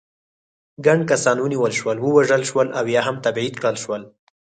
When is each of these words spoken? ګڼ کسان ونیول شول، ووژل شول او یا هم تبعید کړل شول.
ګڼ 0.85 0.99
کسان 1.09 1.37
ونیول 1.41 1.73
شول، 1.79 1.97
ووژل 2.01 2.41
شول 2.49 2.67
او 2.79 2.85
یا 2.95 3.01
هم 3.07 3.15
تبعید 3.25 3.55
کړل 3.61 3.75
شول. 3.83 4.01